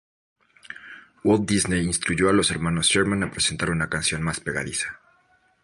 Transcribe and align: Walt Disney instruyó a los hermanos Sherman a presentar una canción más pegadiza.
Walt 1.23 1.45
Disney 1.47 1.81
instruyó 1.85 2.27
a 2.29 2.33
los 2.33 2.49
hermanos 2.49 2.87
Sherman 2.87 3.21
a 3.21 3.29
presentar 3.29 3.69
una 3.69 3.87
canción 3.87 4.23
más 4.23 4.39
pegadiza. 4.39 4.99